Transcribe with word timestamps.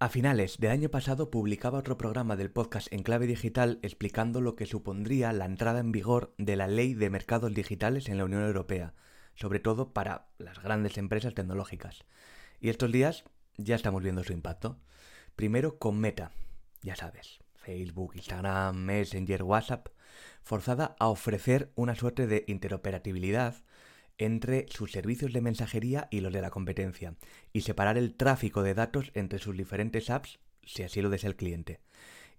A 0.00 0.10
finales 0.10 0.58
del 0.58 0.70
año 0.70 0.90
pasado 0.90 1.28
publicaba 1.28 1.80
otro 1.80 1.98
programa 1.98 2.36
del 2.36 2.52
podcast 2.52 2.86
en 2.92 3.02
clave 3.02 3.26
digital 3.26 3.80
explicando 3.82 4.40
lo 4.40 4.54
que 4.54 4.64
supondría 4.64 5.32
la 5.32 5.44
entrada 5.44 5.80
en 5.80 5.90
vigor 5.90 6.34
de 6.38 6.54
la 6.54 6.68
ley 6.68 6.94
de 6.94 7.10
mercados 7.10 7.52
digitales 7.52 8.08
en 8.08 8.16
la 8.16 8.24
Unión 8.24 8.44
Europea, 8.44 8.94
sobre 9.34 9.58
todo 9.58 9.92
para 9.92 10.28
las 10.38 10.62
grandes 10.62 10.98
empresas 10.98 11.34
tecnológicas. 11.34 12.04
Y 12.60 12.68
estos 12.68 12.92
días 12.92 13.24
ya 13.56 13.74
estamos 13.74 14.04
viendo 14.04 14.22
su 14.22 14.32
impacto. 14.32 14.78
Primero 15.34 15.80
con 15.80 15.98
Meta, 15.98 16.30
ya 16.80 16.94
sabes, 16.94 17.40
Facebook, 17.56 18.12
Instagram, 18.14 18.76
Messenger, 18.76 19.42
WhatsApp, 19.42 19.88
forzada 20.44 20.94
a 21.00 21.08
ofrecer 21.08 21.72
una 21.74 21.96
suerte 21.96 22.28
de 22.28 22.44
interoperabilidad 22.46 23.64
entre 24.18 24.66
sus 24.68 24.92
servicios 24.92 25.32
de 25.32 25.40
mensajería 25.40 26.08
y 26.10 26.20
los 26.20 26.32
de 26.32 26.42
la 26.42 26.50
competencia, 26.50 27.14
y 27.52 27.62
separar 27.62 27.96
el 27.96 28.14
tráfico 28.14 28.62
de 28.62 28.74
datos 28.74 29.10
entre 29.14 29.38
sus 29.38 29.56
diferentes 29.56 30.10
apps 30.10 30.40
si 30.64 30.82
así 30.82 31.00
lo 31.00 31.08
desea 31.08 31.30
el 31.30 31.36
cliente. 31.36 31.80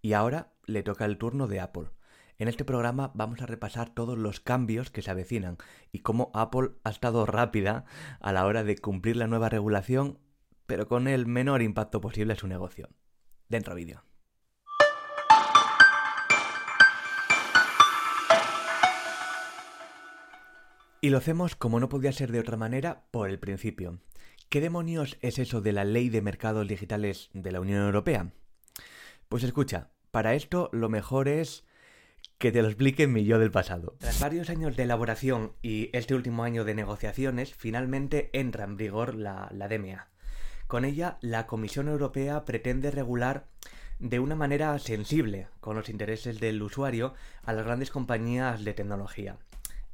Y 0.02 0.14
ahora 0.14 0.52
le 0.66 0.84
toca 0.84 1.06
el 1.06 1.18
turno 1.18 1.48
de 1.48 1.60
Apple. 1.60 1.90
En 2.38 2.48
este 2.48 2.64
programa 2.64 3.12
vamos 3.16 3.42
a 3.42 3.46
repasar 3.46 3.90
todos 3.90 4.18
los 4.18 4.40
cambios 4.40 4.92
que 4.92 5.02
se 5.02 5.12
avecinan 5.12 5.58
y 5.92 6.00
cómo 6.00 6.32
Apple 6.34 6.72
ha 6.84 6.90
estado 6.90 7.26
rápida 7.26 7.86
a 8.22 8.32
la 8.32 8.46
hora 8.46 8.64
de 8.64 8.78
cumplir 8.78 9.18
la 9.18 9.28
nueva 9.28 9.50
regulación, 9.50 10.20
pero 10.66 10.88
con 10.88 11.08
el 11.08 11.26
menor 11.26 11.62
impacto 11.62 12.00
posible 12.00 12.34
a 12.34 12.38
su 12.38 12.48
negocio. 12.48 12.90
Dentro 13.50 13.76
vídeo. 13.76 14.09
Y 21.02 21.12
lo 21.12 21.18
hacemos 21.18 21.56
como 21.56 21.80
no 21.80 21.88
podía 21.88 22.12
ser 22.12 22.32
de 22.32 22.40
otra 22.40 22.58
manera 22.58 23.04
por 23.12 23.30
el 23.30 23.40
principio. 23.40 24.00
¿Qué 24.50 24.60
demonios 24.60 25.18
es 25.22 25.40
eso 25.40 25.62
de 25.62 25.72
la 25.72 25.86
ley 25.86 26.10
de 26.10 26.22
mercados 26.22 26.68
digitales 26.68 27.30
de 27.34 27.54
la 27.54 27.62
Unión 27.62 27.86
Europea? 27.86 28.34
Pues 29.30 29.44
escucha, 29.44 29.92
para 30.12 30.34
esto 30.34 30.70
lo 30.74 30.90
mejor 30.90 31.30
es 31.30 31.64
que 32.38 32.52
te 32.52 32.62
lo 32.62 32.68
explique 32.68 33.08
mi 33.08 33.24
yo 33.24 33.40
del 33.40 33.52
pasado. 33.52 33.96
Tras 34.00 34.20
varios 34.20 34.50
años 34.50 34.76
de 34.76 34.84
elaboración 34.84 35.54
y 35.62 35.90
este 35.94 36.16
último 36.16 36.44
año 36.44 36.66
de 36.66 36.76
negociaciones, 36.76 37.54
finalmente 37.54 38.30
entra 38.34 38.66
en 38.66 38.76
vigor 38.76 39.16
la, 39.16 39.50
la 39.54 39.70
DMA. 39.70 40.10
Con 40.68 40.84
ella, 40.84 41.18
la 41.22 41.48
Comisión 41.48 41.88
Europea 41.88 42.44
pretende 42.44 42.92
regular 42.92 43.48
de 44.00 44.20
una 44.20 44.36
manera 44.36 44.78
sensible 44.80 45.48
con 45.62 45.76
los 45.76 45.88
intereses 45.88 46.42
del 46.42 46.62
usuario 46.62 47.14
a 47.44 47.54
las 47.54 47.66
grandes 47.66 47.90
compañías 47.90 48.66
de 48.66 48.74
tecnología. 48.74 49.38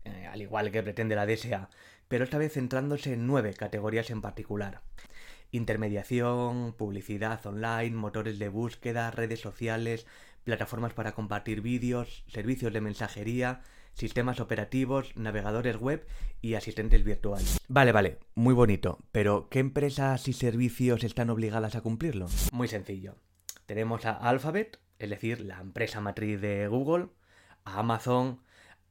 Eh, 0.05 0.27
al 0.31 0.41
igual 0.41 0.71
que 0.71 0.83
pretende 0.83 1.15
la 1.15 1.25
DSA, 1.25 1.69
pero 2.07 2.23
esta 2.23 2.37
vez 2.37 2.53
centrándose 2.53 3.13
en 3.13 3.27
nueve 3.27 3.53
categorías 3.53 4.09
en 4.09 4.21
particular. 4.21 4.81
Intermediación, 5.51 6.73
publicidad 6.73 7.45
online, 7.45 7.95
motores 7.95 8.39
de 8.39 8.49
búsqueda, 8.49 9.11
redes 9.11 9.39
sociales, 9.39 10.05
plataformas 10.43 10.93
para 10.93 11.13
compartir 11.13 11.61
vídeos, 11.61 12.23
servicios 12.27 12.71
de 12.71 12.81
mensajería, 12.81 13.61
sistemas 13.93 14.39
operativos, 14.39 15.15
navegadores 15.15 15.77
web 15.77 16.05
y 16.41 16.53
asistentes 16.53 17.03
virtuales. 17.03 17.57
Vale, 17.67 17.91
vale, 17.91 18.19
muy 18.35 18.53
bonito, 18.53 18.99
pero 19.11 19.49
¿qué 19.49 19.59
empresas 19.59 20.27
y 20.27 20.33
servicios 20.33 21.03
están 21.03 21.29
obligadas 21.29 21.75
a 21.75 21.81
cumplirlo? 21.81 22.27
Muy 22.51 22.67
sencillo. 22.67 23.15
Tenemos 23.65 24.05
a 24.05 24.11
Alphabet, 24.13 24.79
es 24.99 25.09
decir, 25.09 25.41
la 25.41 25.59
empresa 25.59 26.01
matriz 26.01 26.39
de 26.39 26.67
Google, 26.67 27.07
a 27.63 27.79
Amazon, 27.79 28.41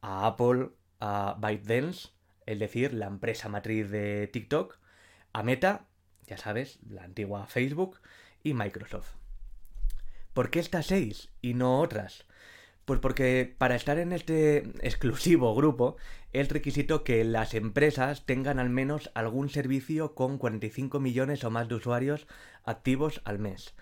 a 0.00 0.26
Apple, 0.26 0.70
a 1.04 1.36
ByteDance, 1.38 2.08
es 2.46 2.58
decir, 2.58 2.94
la 2.94 3.06
empresa 3.06 3.50
matriz 3.50 3.90
de 3.90 4.26
TikTok, 4.32 4.78
a 5.34 5.42
Meta, 5.42 5.86
ya 6.26 6.38
sabes, 6.38 6.78
la 6.88 7.04
antigua 7.04 7.46
Facebook, 7.46 8.00
y 8.42 8.54
Microsoft. 8.54 9.16
¿Por 10.32 10.50
qué 10.50 10.60
estas 10.60 10.86
seis 10.86 11.28
y 11.42 11.52
no 11.52 11.80
otras? 11.80 12.24
Pues 12.86 13.00
porque 13.00 13.54
para 13.58 13.76
estar 13.76 13.98
en 13.98 14.12
este 14.12 14.58
exclusivo 14.86 15.54
grupo 15.54 15.96
es 16.32 16.48
requisito 16.48 17.04
que 17.04 17.22
las 17.24 17.52
empresas 17.52 18.24
tengan 18.24 18.58
al 18.58 18.70
menos 18.70 19.10
algún 19.14 19.50
servicio 19.50 20.14
con 20.14 20.38
45 20.38 21.00
millones 21.00 21.44
o 21.44 21.50
más 21.50 21.68
de 21.68 21.74
usuarios 21.74 22.26
activos 22.64 23.20
al 23.24 23.38
mes. 23.38 23.74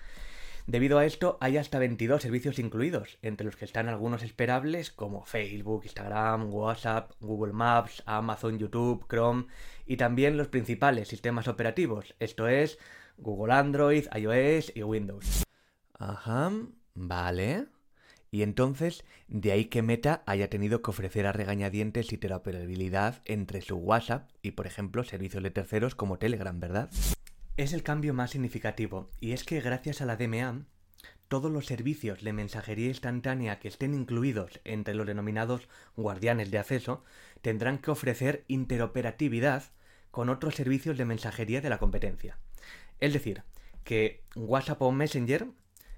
Debido 0.66 0.98
a 0.98 1.06
esto, 1.06 1.38
hay 1.40 1.56
hasta 1.56 1.80
22 1.80 2.22
servicios 2.22 2.58
incluidos, 2.60 3.18
entre 3.22 3.44
los 3.44 3.56
que 3.56 3.64
están 3.64 3.88
algunos 3.88 4.22
esperables 4.22 4.92
como 4.92 5.24
Facebook, 5.24 5.82
Instagram, 5.84 6.52
WhatsApp, 6.54 7.10
Google 7.20 7.52
Maps, 7.52 8.02
Amazon, 8.06 8.58
YouTube, 8.58 9.06
Chrome 9.08 9.46
y 9.86 9.96
también 9.96 10.36
los 10.36 10.48
principales 10.48 11.08
sistemas 11.08 11.48
operativos, 11.48 12.14
esto 12.20 12.46
es 12.46 12.78
Google 13.18 13.54
Android, 13.54 14.06
iOS 14.14 14.72
y 14.74 14.82
Windows. 14.84 15.44
Ajá, 15.98 16.52
vale. 16.94 17.66
Y 18.30 18.42
entonces, 18.42 19.04
de 19.28 19.52
ahí 19.52 19.66
que 19.66 19.82
Meta 19.82 20.22
haya 20.26 20.48
tenido 20.48 20.80
que 20.80 20.90
ofrecer 20.90 21.26
a 21.26 21.32
regañadientes 21.32 22.12
interoperabilidad 22.12 23.20
entre 23.24 23.60
su 23.60 23.76
WhatsApp 23.76 24.30
y, 24.40 24.52
por 24.52 24.66
ejemplo, 24.66 25.04
servicios 25.04 25.42
de 25.42 25.50
terceros 25.50 25.94
como 25.94 26.18
Telegram, 26.18 26.58
¿verdad? 26.58 26.88
Es 27.56 27.72
el 27.72 27.82
cambio 27.82 28.14
más 28.14 28.30
significativo, 28.30 29.10
y 29.20 29.32
es 29.32 29.44
que 29.44 29.60
gracias 29.60 30.00
a 30.00 30.06
la 30.06 30.16
DMA, 30.16 30.64
todos 31.28 31.50
los 31.50 31.66
servicios 31.66 32.22
de 32.22 32.32
mensajería 32.32 32.88
instantánea 32.88 33.58
que 33.58 33.68
estén 33.68 33.94
incluidos 33.94 34.60
entre 34.64 34.94
los 34.94 35.06
denominados 35.06 35.68
guardianes 35.96 36.50
de 36.50 36.58
acceso 36.58 37.04
tendrán 37.40 37.78
que 37.78 37.90
ofrecer 37.90 38.44
interoperatividad 38.48 39.64
con 40.10 40.28
otros 40.28 40.54
servicios 40.54 40.98
de 40.98 41.04
mensajería 41.04 41.60
de 41.60 41.70
la 41.70 41.78
competencia. 41.78 42.38
Es 43.00 43.12
decir, 43.12 43.42
que 43.84 44.22
WhatsApp 44.34 44.82
o 44.82 44.92
Messenger 44.92 45.46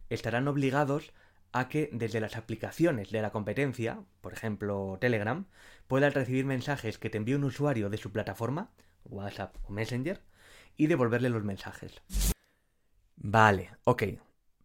estarán 0.08 0.48
obligados 0.48 1.12
a 1.52 1.68
que 1.68 1.88
desde 1.92 2.20
las 2.20 2.36
aplicaciones 2.36 3.10
de 3.10 3.22
la 3.22 3.30
competencia, 3.30 4.00
por 4.20 4.32
ejemplo 4.32 4.98
Telegram, 5.00 5.46
puedan 5.86 6.12
recibir 6.12 6.44
mensajes 6.44 6.98
que 6.98 7.10
te 7.10 7.18
envíe 7.18 7.34
un 7.34 7.44
usuario 7.44 7.90
de 7.90 7.98
su 7.98 8.10
plataforma, 8.10 8.70
WhatsApp 9.04 9.56
o 9.64 9.72
Messenger, 9.72 10.20
y 10.76 10.86
devolverle 10.86 11.28
los 11.28 11.44
mensajes. 11.44 12.02
Vale, 13.16 13.70
ok. 13.84 14.02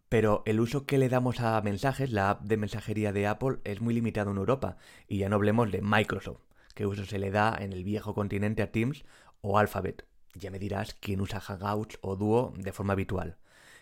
Pero 0.09 0.41
el 0.45 0.59
uso 0.59 0.85
que 0.85 0.97
le 0.97 1.07
damos 1.07 1.39
a 1.39 1.61
mensajes, 1.61 2.11
la 2.11 2.31
app 2.31 2.41
de 2.41 2.57
mensajería 2.57 3.13
de 3.13 3.27
Apple, 3.27 3.59
es 3.63 3.79
muy 3.79 3.93
limitado 3.93 4.31
en 4.31 4.37
Europa. 4.37 4.77
Y 5.07 5.19
ya 5.19 5.29
no 5.29 5.35
hablemos 5.35 5.71
de 5.71 5.81
Microsoft, 5.83 6.41
que 6.73 6.87
uso 6.87 7.05
se 7.05 7.19
le 7.19 7.29
da 7.29 7.55
en 7.59 7.73
el 7.73 7.83
viejo 7.83 8.15
continente 8.15 8.63
a 8.63 8.71
Teams 8.71 9.05
o 9.41 9.59
Alphabet. 9.59 10.05
Ya 10.33 10.51
me 10.51 10.59
dirás 10.59 10.95
quién 10.95 11.21
usa 11.21 11.39
Hangouts 11.39 11.99
o 12.01 12.15
Duo 12.15 12.53
de 12.57 12.71
forma 12.71 12.93
habitual. 12.93 13.37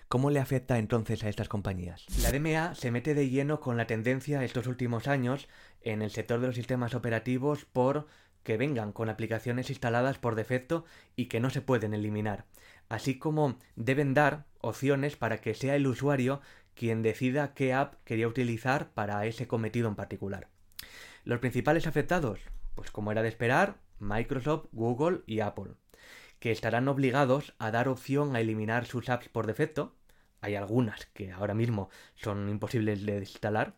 ¿Cómo 0.09 0.29
le 0.29 0.39
afecta 0.39 0.77
entonces 0.77 1.23
a 1.23 1.29
estas 1.29 1.49
compañías? 1.49 2.05
La 2.21 2.31
DMA 2.31 2.75
se 2.75 2.91
mete 2.91 3.13
de 3.13 3.29
lleno 3.29 3.59
con 3.59 3.75
la 3.75 3.87
tendencia 3.87 4.43
estos 4.43 4.67
últimos 4.67 5.07
años 5.07 5.49
en 5.81 6.01
el 6.01 6.11
sector 6.11 6.39
de 6.39 6.47
los 6.47 6.55
sistemas 6.55 6.93
operativos 6.93 7.65
por 7.65 8.07
que 8.47 8.55
vengan 8.55 8.93
con 8.93 9.09
aplicaciones 9.09 9.69
instaladas 9.69 10.19
por 10.19 10.35
defecto 10.35 10.85
y 11.17 11.25
que 11.25 11.41
no 11.41 11.49
se 11.49 11.59
pueden 11.59 11.93
eliminar, 11.93 12.45
así 12.87 13.19
como 13.19 13.59
deben 13.75 14.13
dar 14.13 14.45
opciones 14.61 15.17
para 15.17 15.41
que 15.41 15.53
sea 15.53 15.75
el 15.75 15.85
usuario 15.85 16.39
quien 16.73 17.01
decida 17.01 17.53
qué 17.53 17.73
app 17.73 17.95
quería 18.05 18.25
utilizar 18.25 18.91
para 18.91 19.25
ese 19.25 19.49
cometido 19.49 19.89
en 19.89 19.95
particular. 19.95 20.47
Los 21.25 21.39
principales 21.39 21.87
afectados, 21.87 22.39
pues 22.73 22.89
como 22.89 23.11
era 23.11 23.21
de 23.21 23.27
esperar, 23.27 23.79
Microsoft, 23.99 24.67
Google 24.71 25.23
y 25.25 25.41
Apple, 25.41 25.73
que 26.39 26.53
estarán 26.53 26.87
obligados 26.87 27.53
a 27.59 27.71
dar 27.71 27.89
opción 27.89 28.33
a 28.33 28.39
eliminar 28.39 28.85
sus 28.85 29.09
apps 29.09 29.27
por 29.27 29.45
defecto, 29.45 29.93
hay 30.39 30.55
algunas 30.55 31.07
que 31.07 31.33
ahora 31.33 31.53
mismo 31.53 31.89
son 32.15 32.47
imposibles 32.47 33.05
de 33.05 33.19
instalar, 33.19 33.75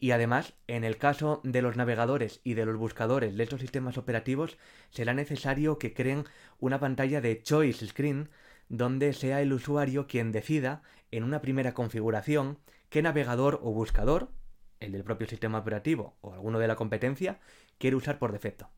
y 0.00 0.12
además, 0.12 0.54
en 0.66 0.84
el 0.84 0.96
caso 0.96 1.40
de 1.44 1.62
los 1.62 1.76
navegadores 1.76 2.40
y 2.44 2.54
de 2.54 2.64
los 2.64 2.76
buscadores 2.76 3.36
de 3.36 3.42
estos 3.42 3.60
sistemas 3.60 3.98
operativos, 3.98 4.56
será 4.90 5.14
necesario 5.14 5.78
que 5.78 5.92
creen 5.92 6.24
una 6.60 6.78
pantalla 6.78 7.20
de 7.20 7.42
Choice 7.42 7.86
Screen 7.86 8.28
donde 8.68 9.12
sea 9.12 9.40
el 9.40 9.52
usuario 9.52 10.06
quien 10.06 10.30
decida, 10.30 10.82
en 11.10 11.24
una 11.24 11.40
primera 11.40 11.72
configuración, 11.72 12.58
qué 12.90 13.02
navegador 13.02 13.60
o 13.62 13.72
buscador, 13.72 14.30
el 14.80 14.92
del 14.92 15.04
propio 15.04 15.26
sistema 15.26 15.58
operativo 15.58 16.16
o 16.20 16.32
alguno 16.32 16.58
de 16.58 16.68
la 16.68 16.76
competencia, 16.76 17.40
quiere 17.78 17.96
usar 17.96 18.18
por 18.18 18.32
defecto. 18.32 18.68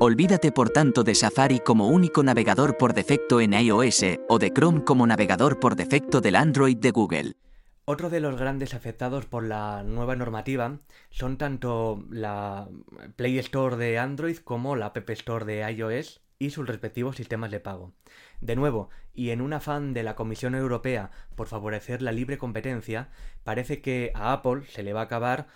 Olvídate 0.00 0.52
por 0.52 0.70
tanto 0.70 1.02
de 1.02 1.14
Safari 1.14 1.60
como 1.60 1.88
único 1.88 2.22
navegador 2.22 2.76
por 2.76 2.94
defecto 2.94 3.40
en 3.40 3.54
iOS 3.54 4.04
o 4.28 4.38
de 4.38 4.52
Chrome 4.52 4.84
como 4.84 5.06
navegador 5.06 5.58
por 5.58 5.76
defecto 5.76 6.20
del 6.20 6.36
Android 6.36 6.76
de 6.76 6.90
Google. 6.90 7.47
Otro 7.90 8.10
de 8.10 8.20
los 8.20 8.36
grandes 8.36 8.74
afectados 8.74 9.24
por 9.24 9.44
la 9.44 9.82
nueva 9.82 10.14
normativa 10.14 10.78
son 11.08 11.38
tanto 11.38 12.04
la 12.10 12.68
Play 13.16 13.38
Store 13.38 13.76
de 13.76 13.98
Android 13.98 14.36
como 14.36 14.76
la 14.76 14.84
App 14.84 15.08
Store 15.08 15.46
de 15.46 15.72
iOS 15.72 16.20
y 16.38 16.50
sus 16.50 16.66
respectivos 16.66 17.16
sistemas 17.16 17.50
de 17.50 17.60
pago. 17.60 17.94
De 18.42 18.56
nuevo, 18.56 18.90
y 19.14 19.30
en 19.30 19.40
un 19.40 19.54
afán 19.54 19.94
de 19.94 20.02
la 20.02 20.16
Comisión 20.16 20.54
Europea 20.54 21.12
por 21.34 21.46
favorecer 21.46 22.02
la 22.02 22.12
libre 22.12 22.36
competencia, 22.36 23.08
parece 23.42 23.80
que 23.80 24.12
a 24.14 24.34
Apple 24.34 24.64
se 24.68 24.82
le 24.82 24.92
va 24.92 25.00
a 25.00 25.04
acabar 25.04 25.46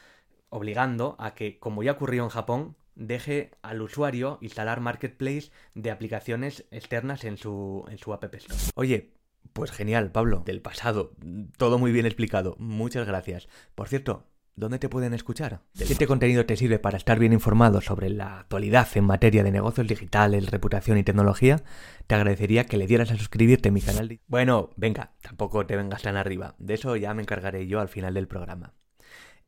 obligando 0.48 1.16
a 1.18 1.34
que, 1.34 1.58
como 1.58 1.82
ya 1.82 1.92
ocurrió 1.92 2.24
en 2.24 2.30
Japón, 2.30 2.76
deje 2.94 3.50
al 3.60 3.82
usuario 3.82 4.38
instalar 4.40 4.80
marketplace 4.80 5.50
de 5.74 5.90
aplicaciones 5.90 6.64
externas 6.70 7.24
en 7.24 7.36
su, 7.36 7.84
en 7.90 7.98
su 7.98 8.14
App 8.14 8.24
Store. 8.24 8.58
Oye, 8.74 9.12
Pues 9.52 9.70
genial, 9.70 10.12
Pablo, 10.12 10.42
del 10.44 10.62
pasado. 10.62 11.12
Todo 11.58 11.78
muy 11.78 11.92
bien 11.92 12.06
explicado. 12.06 12.56
Muchas 12.58 13.06
gracias. 13.06 13.48
Por 13.74 13.88
cierto, 13.88 14.26
¿dónde 14.56 14.78
te 14.78 14.88
pueden 14.88 15.14
escuchar? 15.14 15.60
Si 15.74 15.92
este 15.92 16.06
contenido 16.06 16.46
te 16.46 16.56
sirve 16.56 16.78
para 16.78 16.96
estar 16.96 17.18
bien 17.18 17.32
informado 17.32 17.80
sobre 17.80 18.08
la 18.08 18.40
actualidad 18.40 18.88
en 18.94 19.04
materia 19.04 19.42
de 19.42 19.50
negocios 19.50 19.86
digitales, 19.86 20.50
reputación 20.50 20.96
y 20.98 21.04
tecnología, 21.04 21.62
te 22.06 22.14
agradecería 22.14 22.64
que 22.64 22.78
le 22.78 22.86
dieras 22.86 23.10
a 23.10 23.16
suscribirte 23.16 23.68
a 23.68 23.72
mi 23.72 23.82
canal. 23.82 24.20
Bueno, 24.26 24.70
venga, 24.76 25.12
tampoco 25.20 25.66
te 25.66 25.76
vengas 25.76 26.02
tan 26.02 26.16
arriba. 26.16 26.54
De 26.58 26.74
eso 26.74 26.96
ya 26.96 27.12
me 27.14 27.22
encargaré 27.22 27.66
yo 27.66 27.80
al 27.80 27.88
final 27.88 28.14
del 28.14 28.28
programa. 28.28 28.74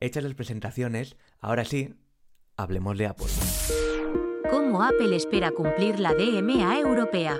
Hechas 0.00 0.24
las 0.24 0.34
presentaciones, 0.34 1.16
ahora 1.40 1.64
sí, 1.64 1.94
hablemos 2.56 2.98
de 2.98 3.06
Apple. 3.06 3.26
¿Cómo 4.50 4.82
Apple 4.82 5.16
espera 5.16 5.50
cumplir 5.50 5.98
la 5.98 6.12
DMA 6.12 6.78
europea? 6.78 7.38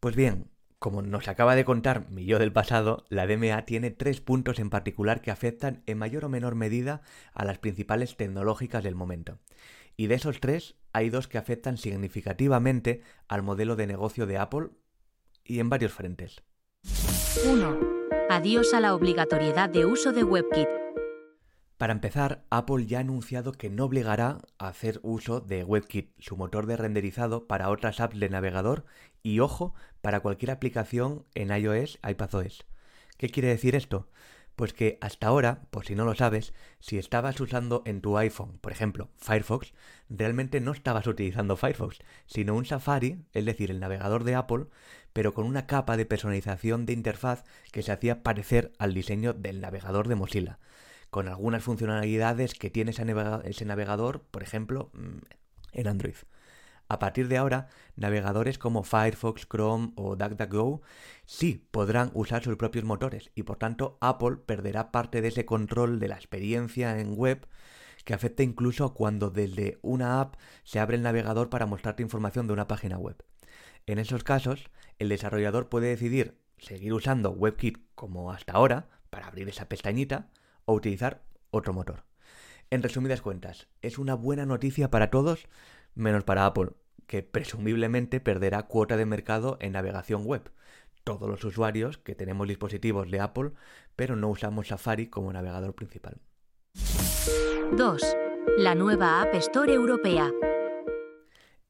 Pues 0.00 0.14
bien, 0.14 0.50
como 0.78 1.02
nos 1.02 1.26
acaba 1.28 1.56
de 1.56 1.64
contar 1.64 2.08
mi 2.10 2.24
yo 2.24 2.38
del 2.38 2.52
pasado, 2.52 3.04
la 3.08 3.26
DMA 3.26 3.64
tiene 3.64 3.90
tres 3.90 4.20
puntos 4.20 4.58
en 4.58 4.70
particular 4.70 5.20
que 5.20 5.30
afectan 5.30 5.82
en 5.86 5.98
mayor 5.98 6.24
o 6.24 6.28
menor 6.28 6.54
medida 6.54 7.02
a 7.34 7.44
las 7.44 7.58
principales 7.58 8.16
tecnológicas 8.16 8.84
del 8.84 8.94
momento. 8.94 9.38
Y 9.96 10.06
de 10.06 10.14
esos 10.14 10.38
tres, 10.38 10.76
hay 10.92 11.10
dos 11.10 11.26
que 11.26 11.38
afectan 11.38 11.78
significativamente 11.78 13.02
al 13.26 13.42
modelo 13.42 13.74
de 13.74 13.88
negocio 13.88 14.26
de 14.26 14.38
Apple 14.38 14.68
y 15.44 15.58
en 15.58 15.68
varios 15.68 15.92
frentes. 15.92 16.42
1. 17.44 17.80
Adiós 18.30 18.72
a 18.72 18.80
la 18.80 18.94
obligatoriedad 18.94 19.68
de 19.68 19.84
uso 19.84 20.12
de 20.12 20.22
WebKit. 20.22 20.77
Para 21.78 21.92
empezar, 21.92 22.44
Apple 22.50 22.86
ya 22.86 22.98
ha 22.98 23.02
anunciado 23.02 23.52
que 23.52 23.70
no 23.70 23.84
obligará 23.84 24.38
a 24.58 24.66
hacer 24.66 24.98
uso 25.04 25.40
de 25.40 25.62
WebKit, 25.62 26.10
su 26.18 26.36
motor 26.36 26.66
de 26.66 26.76
renderizado, 26.76 27.46
para 27.46 27.70
otras 27.70 28.00
apps 28.00 28.18
de 28.18 28.28
navegador 28.28 28.84
y, 29.22 29.38
ojo, 29.38 29.74
para 30.00 30.18
cualquier 30.18 30.50
aplicación 30.50 31.24
en 31.36 31.56
iOS, 31.56 32.00
iPadOS. 32.02 32.66
¿Qué 33.16 33.28
quiere 33.28 33.50
decir 33.50 33.76
esto? 33.76 34.08
Pues 34.56 34.72
que 34.72 34.98
hasta 35.00 35.28
ahora, 35.28 35.68
por 35.70 35.86
si 35.86 35.94
no 35.94 36.04
lo 36.04 36.16
sabes, 36.16 36.52
si 36.80 36.98
estabas 36.98 37.38
usando 37.38 37.84
en 37.86 38.00
tu 38.00 38.18
iPhone, 38.18 38.58
por 38.58 38.72
ejemplo, 38.72 39.10
Firefox, 39.16 39.72
realmente 40.08 40.60
no 40.60 40.72
estabas 40.72 41.06
utilizando 41.06 41.56
Firefox, 41.56 41.98
sino 42.26 42.56
un 42.56 42.64
Safari, 42.64 43.24
es 43.34 43.44
decir, 43.44 43.70
el 43.70 43.78
navegador 43.78 44.24
de 44.24 44.34
Apple, 44.34 44.66
pero 45.12 45.32
con 45.32 45.46
una 45.46 45.68
capa 45.68 45.96
de 45.96 46.06
personalización 46.06 46.86
de 46.86 46.94
interfaz 46.94 47.44
que 47.70 47.84
se 47.84 47.92
hacía 47.92 48.24
parecer 48.24 48.72
al 48.80 48.94
diseño 48.94 49.32
del 49.32 49.60
navegador 49.60 50.08
de 50.08 50.16
Mozilla 50.16 50.58
con 51.10 51.28
algunas 51.28 51.62
funcionalidades 51.62 52.54
que 52.54 52.70
tiene 52.70 52.90
ese, 52.90 53.64
navegador, 53.64 54.22
por 54.30 54.42
ejemplo, 54.42 54.90
mm, 54.94 55.18
en 55.72 55.88
Android. 55.88 56.16
A 56.88 56.98
partir 56.98 57.28
de 57.28 57.36
ahora, 57.36 57.68
navegadores 57.96 58.58
como 58.58 58.82
Firefox, 58.82 59.46
Chrome 59.46 59.92
o 59.96 60.16
DuckDuckGo 60.16 60.80
sí 61.26 61.66
podrán 61.70 62.10
usar 62.14 62.42
sus 62.42 62.56
propios 62.56 62.84
motores 62.84 63.30
y 63.34 63.42
por 63.42 63.58
tanto 63.58 63.98
Apple 64.00 64.38
perderá 64.46 64.90
parte 64.90 65.20
de 65.20 65.28
ese 65.28 65.44
control 65.44 66.00
de 66.00 66.08
la 66.08 66.14
experiencia 66.14 66.98
en 66.98 67.14
web 67.14 67.46
que 68.06 68.14
afecta 68.14 68.42
incluso 68.42 68.94
cuando 68.94 69.28
desde 69.30 69.78
una 69.82 70.22
app 70.22 70.36
se 70.64 70.80
abre 70.80 70.96
el 70.96 71.02
navegador 71.02 71.50
para 71.50 71.66
mostrarte 71.66 72.02
información 72.02 72.46
de 72.46 72.54
una 72.54 72.66
página 72.66 72.96
web. 72.96 73.22
En 73.84 73.98
esos 73.98 74.24
casos, 74.24 74.70
el 74.98 75.10
desarrollador 75.10 75.68
puede 75.68 75.88
decidir 75.88 76.38
seguir 76.56 76.94
usando 76.94 77.32
WebKit 77.32 77.78
como 77.94 78.32
hasta 78.32 78.54
ahora 78.54 78.88
para 79.10 79.26
abrir 79.26 79.46
esa 79.50 79.68
pestañita 79.68 80.30
o 80.68 80.74
utilizar 80.74 81.22
otro 81.50 81.72
motor. 81.72 82.04
En 82.70 82.82
resumidas 82.82 83.22
cuentas, 83.22 83.68
es 83.80 83.98
una 83.98 84.14
buena 84.14 84.44
noticia 84.44 84.90
para 84.90 85.10
todos, 85.10 85.48
menos 85.94 86.24
para 86.24 86.44
Apple, 86.44 86.72
que 87.06 87.22
presumiblemente 87.22 88.20
perderá 88.20 88.64
cuota 88.64 88.98
de 88.98 89.06
mercado 89.06 89.56
en 89.60 89.72
navegación 89.72 90.26
web. 90.26 90.52
Todos 91.04 91.26
los 91.26 91.42
usuarios 91.44 91.96
que 91.96 92.14
tenemos 92.14 92.46
dispositivos 92.46 93.10
de 93.10 93.20
Apple, 93.20 93.52
pero 93.96 94.14
no 94.14 94.28
usamos 94.28 94.68
Safari 94.68 95.06
como 95.06 95.32
navegador 95.32 95.74
principal. 95.74 96.20
2. 97.74 98.16
La 98.58 98.74
nueva 98.74 99.22
App 99.22 99.34
Store 99.36 99.72
europea. 99.72 100.30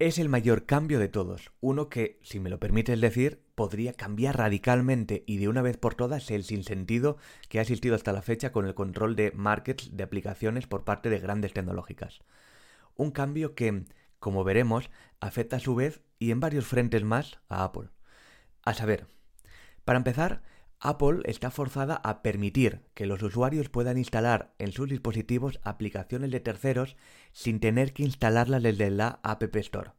Es 0.00 0.20
el 0.20 0.28
mayor 0.28 0.64
cambio 0.64 1.00
de 1.00 1.08
todos, 1.08 1.50
uno 1.60 1.88
que, 1.88 2.20
si 2.22 2.38
me 2.38 2.50
lo 2.50 2.60
permites 2.60 3.00
decir, 3.00 3.42
podría 3.56 3.92
cambiar 3.92 4.38
radicalmente 4.38 5.24
y 5.26 5.38
de 5.38 5.48
una 5.48 5.60
vez 5.60 5.76
por 5.76 5.96
todas 5.96 6.30
el 6.30 6.44
sinsentido 6.44 7.16
que 7.48 7.58
ha 7.58 7.62
existido 7.62 7.96
hasta 7.96 8.12
la 8.12 8.22
fecha 8.22 8.52
con 8.52 8.64
el 8.64 8.76
control 8.76 9.16
de 9.16 9.32
markets 9.32 9.96
de 9.96 10.04
aplicaciones 10.04 10.68
por 10.68 10.84
parte 10.84 11.10
de 11.10 11.18
grandes 11.18 11.52
tecnológicas. 11.52 12.20
Un 12.94 13.10
cambio 13.10 13.56
que, 13.56 13.86
como 14.20 14.44
veremos, 14.44 14.88
afecta 15.18 15.56
a 15.56 15.60
su 15.60 15.74
vez 15.74 16.00
y 16.20 16.30
en 16.30 16.38
varios 16.38 16.64
frentes 16.64 17.02
más 17.02 17.40
a 17.48 17.64
Apple. 17.64 17.88
A 18.62 18.74
saber, 18.74 19.08
para 19.84 19.96
empezar, 19.96 20.42
Apple 20.80 21.22
está 21.24 21.50
forzada 21.50 21.96
a 21.96 22.22
permitir 22.22 22.82
que 22.94 23.06
los 23.06 23.22
usuarios 23.22 23.68
puedan 23.68 23.98
instalar 23.98 24.54
en 24.58 24.72
sus 24.72 24.88
dispositivos 24.88 25.60
aplicaciones 25.64 26.30
de 26.30 26.40
terceros 26.40 26.96
sin 27.32 27.58
tener 27.58 27.92
que 27.92 28.04
instalarlas 28.04 28.62
desde 28.62 28.90
la 28.90 29.20
App 29.22 29.42
Store. 29.56 29.92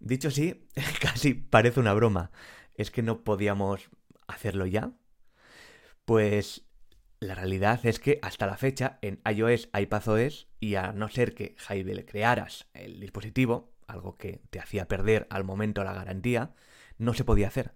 Dicho 0.00 0.28
así, 0.28 0.68
casi 1.00 1.34
parece 1.34 1.80
una 1.80 1.94
broma. 1.94 2.30
¿Es 2.74 2.90
que 2.90 3.02
no 3.02 3.24
podíamos 3.24 3.90
hacerlo 4.26 4.66
ya? 4.66 4.92
Pues 6.04 6.66
la 7.20 7.34
realidad 7.34 7.80
es 7.86 7.98
que 7.98 8.18
hasta 8.20 8.46
la 8.46 8.58
fecha 8.58 8.98
en 9.00 9.22
iOS, 9.24 9.70
iPadOS, 9.72 10.48
y 10.60 10.74
a 10.74 10.92
no 10.92 11.08
ser 11.08 11.34
que 11.34 11.54
Jaibel 11.56 12.04
crearas 12.04 12.68
el 12.74 13.00
dispositivo, 13.00 13.72
algo 13.86 14.16
que 14.16 14.42
te 14.50 14.60
hacía 14.60 14.88
perder 14.88 15.26
al 15.30 15.44
momento 15.44 15.84
la 15.84 15.94
garantía, 15.94 16.54
no 16.98 17.14
se 17.14 17.24
podía 17.24 17.48
hacer 17.48 17.74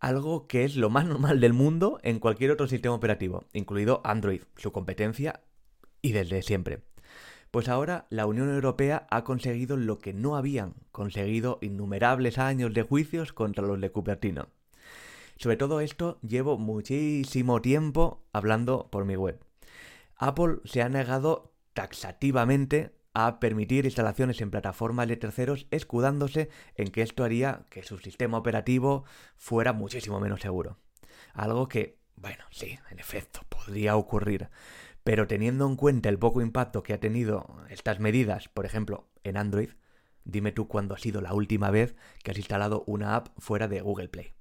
algo 0.00 0.46
que 0.48 0.64
es 0.64 0.76
lo 0.76 0.90
más 0.90 1.06
normal 1.06 1.40
del 1.40 1.52
mundo 1.52 2.00
en 2.02 2.18
cualquier 2.18 2.50
otro 2.50 2.66
sistema 2.66 2.94
operativo, 2.94 3.44
incluido 3.52 4.00
Android, 4.04 4.42
su 4.56 4.72
competencia 4.72 5.40
y 6.02 6.12
desde 6.12 6.42
siempre. 6.42 6.82
Pues 7.50 7.68
ahora 7.68 8.06
la 8.10 8.26
Unión 8.26 8.48
Europea 8.52 9.06
ha 9.10 9.24
conseguido 9.24 9.76
lo 9.76 9.98
que 9.98 10.14
no 10.14 10.36
habían 10.36 10.74
conseguido 10.92 11.58
innumerables 11.60 12.38
años 12.38 12.72
de 12.72 12.82
juicios 12.82 13.32
contra 13.32 13.66
los 13.66 13.80
de 13.80 13.90
Cupertino. 13.90 14.48
Sobre 15.36 15.56
todo 15.56 15.80
esto 15.80 16.18
llevo 16.22 16.58
muchísimo 16.58 17.60
tiempo 17.60 18.24
hablando 18.32 18.88
por 18.90 19.04
mi 19.04 19.16
web. 19.16 19.40
Apple 20.16 20.58
se 20.64 20.82
ha 20.82 20.88
negado 20.88 21.52
taxativamente 21.72 22.92
a 23.12 23.40
permitir 23.40 23.84
instalaciones 23.84 24.40
en 24.40 24.50
plataformas 24.50 25.08
de 25.08 25.16
terceros 25.16 25.66
escudándose 25.70 26.48
en 26.76 26.90
que 26.90 27.02
esto 27.02 27.24
haría 27.24 27.64
que 27.70 27.82
su 27.82 27.98
sistema 27.98 28.38
operativo 28.38 29.04
fuera 29.36 29.72
muchísimo 29.72 30.20
menos 30.20 30.40
seguro. 30.40 30.78
Algo 31.34 31.68
que, 31.68 31.98
bueno, 32.16 32.44
sí, 32.50 32.78
en 32.90 32.98
efecto, 32.98 33.40
podría 33.48 33.96
ocurrir. 33.96 34.48
Pero 35.02 35.26
teniendo 35.26 35.66
en 35.66 35.76
cuenta 35.76 36.08
el 36.08 36.18
poco 36.18 36.40
impacto 36.40 36.82
que 36.82 36.92
ha 36.92 37.00
tenido 37.00 37.56
estas 37.68 38.00
medidas, 38.00 38.48
por 38.48 38.66
ejemplo, 38.66 39.08
en 39.24 39.36
Android, 39.36 39.70
dime 40.24 40.52
tú 40.52 40.68
cuándo 40.68 40.94
ha 40.94 40.98
sido 40.98 41.20
la 41.20 41.34
última 41.34 41.70
vez 41.70 41.96
que 42.22 42.30
has 42.30 42.38
instalado 42.38 42.84
una 42.86 43.16
app 43.16 43.28
fuera 43.38 43.66
de 43.66 43.80
Google 43.80 44.08
Play. 44.08 44.34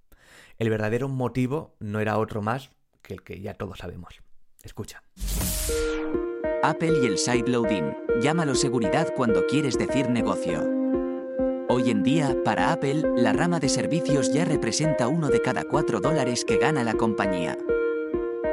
El 0.57 0.69
verdadero 0.69 1.07
motivo 1.07 1.75
no 1.79 1.99
era 1.99 2.17
otro 2.17 2.41
más 2.41 2.71
que 3.01 3.13
el 3.13 3.23
que 3.23 3.39
ya 3.39 3.53
todos 3.53 3.79
sabemos. 3.79 4.21
Escucha. 4.63 5.03
Apple 6.61 6.99
y 7.01 7.05
el 7.05 7.17
sideloading. 7.17 7.95
Llámalo 8.21 8.53
seguridad 8.53 9.13
cuando 9.15 9.45
quieres 9.47 9.77
decir 9.77 10.09
negocio. 10.09 10.67
Hoy 11.69 11.89
en 11.89 12.03
día, 12.03 12.35
para 12.43 12.73
Apple, 12.73 13.01
la 13.15 13.31
rama 13.31 13.59
de 13.59 13.69
servicios 13.69 14.33
ya 14.33 14.43
representa 14.43 15.07
uno 15.07 15.29
de 15.29 15.41
cada 15.41 15.63
cuatro 15.63 16.01
dólares 16.01 16.43
que 16.43 16.57
gana 16.57 16.83
la 16.83 16.95
compañía. 16.95 17.57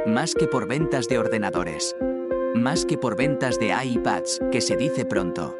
Más 0.07 0.35
que 0.35 0.47
por 0.47 0.69
ventas 0.69 1.09
de 1.09 1.19
ordenadores. 1.19 1.97
Más 2.55 2.87
que 2.87 2.97
por 2.97 3.17
ventas 3.17 3.59
de 3.59 3.75
iPads, 3.85 4.41
que 4.53 4.61
se 4.61 4.77
dice 4.77 5.05
pronto. 5.05 5.57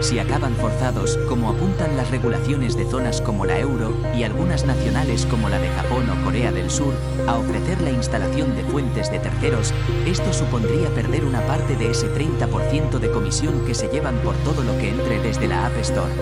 Si 0.00 0.18
acaban 0.18 0.54
forzados, 0.54 1.18
como 1.28 1.50
apuntan 1.50 1.96
las 1.96 2.10
regulaciones 2.10 2.76
de 2.76 2.84
zonas 2.84 3.20
como 3.20 3.44
la 3.44 3.58
euro 3.58 3.94
y 4.16 4.22
algunas 4.22 4.64
nacionales 4.64 5.26
como 5.26 5.48
la 5.48 5.58
de 5.58 5.68
Japón 5.68 6.08
o 6.10 6.24
Corea 6.24 6.52
del 6.52 6.70
Sur, 6.70 6.94
a 7.26 7.36
ofrecer 7.36 7.80
la 7.80 7.90
instalación 7.90 8.54
de 8.56 8.64
fuentes 8.64 9.10
de 9.10 9.18
terceros, 9.18 9.72
esto 10.06 10.32
supondría 10.32 10.88
perder 10.90 11.24
una 11.24 11.40
parte 11.46 11.76
de 11.76 11.90
ese 11.90 12.08
30% 12.08 12.98
de 12.98 13.10
comisión 13.10 13.64
que 13.66 13.74
se 13.74 13.88
llevan 13.88 14.16
por 14.18 14.34
todo 14.36 14.62
lo 14.62 14.76
que 14.78 14.90
entre 14.90 15.20
desde 15.20 15.48
la 15.48 15.66
App 15.66 15.76
Store. 15.78 16.12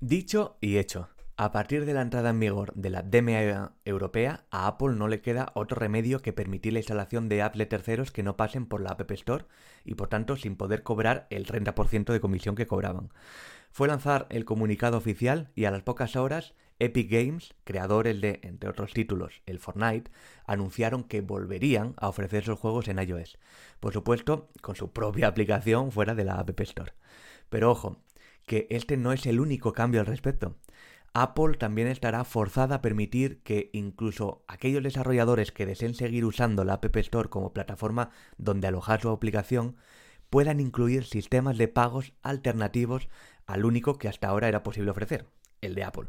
Dicho 0.00 0.56
y 0.60 0.78
hecho. 0.78 1.08
A 1.40 1.52
partir 1.52 1.84
de 1.84 1.94
la 1.94 2.02
entrada 2.02 2.30
en 2.30 2.40
vigor 2.40 2.72
de 2.74 2.90
la 2.90 3.02
DMA 3.02 3.70
europea, 3.84 4.44
a 4.50 4.66
Apple 4.66 4.96
no 4.96 5.06
le 5.06 5.20
queda 5.20 5.52
otro 5.54 5.76
remedio 5.78 6.20
que 6.20 6.32
permitir 6.32 6.72
la 6.72 6.80
instalación 6.80 7.28
de 7.28 7.42
apps 7.42 7.56
de 7.56 7.66
terceros 7.66 8.10
que 8.10 8.24
no 8.24 8.36
pasen 8.36 8.66
por 8.66 8.80
la 8.80 8.90
App 8.90 9.08
Store 9.12 9.44
y 9.84 9.94
por 9.94 10.08
tanto 10.08 10.34
sin 10.34 10.56
poder 10.56 10.82
cobrar 10.82 11.28
el 11.30 11.46
30% 11.46 12.12
de 12.12 12.18
comisión 12.18 12.56
que 12.56 12.66
cobraban. 12.66 13.12
Fue 13.70 13.86
lanzar 13.86 14.26
el 14.30 14.44
comunicado 14.44 14.98
oficial 14.98 15.52
y 15.54 15.66
a 15.66 15.70
las 15.70 15.84
pocas 15.84 16.16
horas 16.16 16.54
Epic 16.80 17.08
Games, 17.08 17.54
creadores 17.62 18.20
de, 18.20 18.40
entre 18.42 18.68
otros 18.68 18.92
títulos, 18.92 19.40
el 19.46 19.60
Fortnite, 19.60 20.10
anunciaron 20.44 21.04
que 21.04 21.20
volverían 21.20 21.94
a 21.98 22.08
ofrecer 22.08 22.42
sus 22.42 22.58
juegos 22.58 22.88
en 22.88 22.98
iOS. 22.98 23.38
Por 23.78 23.92
supuesto, 23.92 24.48
con 24.60 24.74
su 24.74 24.90
propia 24.90 25.28
aplicación 25.28 25.92
fuera 25.92 26.16
de 26.16 26.24
la 26.24 26.40
App 26.40 26.58
Store. 26.58 26.94
Pero 27.48 27.70
ojo, 27.70 27.98
que 28.44 28.66
este 28.70 28.96
no 28.96 29.12
es 29.12 29.24
el 29.26 29.38
único 29.38 29.72
cambio 29.72 30.00
al 30.00 30.06
respecto. 30.06 30.56
Apple 31.14 31.56
también 31.56 31.88
estará 31.88 32.24
forzada 32.24 32.76
a 32.76 32.82
permitir 32.82 33.42
que 33.42 33.70
incluso 33.72 34.44
aquellos 34.46 34.82
desarrolladores 34.82 35.52
que 35.52 35.66
deseen 35.66 35.94
seguir 35.94 36.24
usando 36.24 36.64
la 36.64 36.74
App 36.74 36.96
Store 36.96 37.28
como 37.28 37.52
plataforma 37.52 38.10
donde 38.36 38.66
alojar 38.66 39.00
su 39.00 39.08
aplicación 39.08 39.76
puedan 40.30 40.60
incluir 40.60 41.04
sistemas 41.04 41.58
de 41.58 41.68
pagos 41.68 42.12
alternativos 42.22 43.08
al 43.46 43.64
único 43.64 43.98
que 43.98 44.08
hasta 44.08 44.28
ahora 44.28 44.48
era 44.48 44.62
posible 44.62 44.90
ofrecer, 44.90 45.26
el 45.60 45.74
de 45.74 45.84
Apple. 45.84 46.08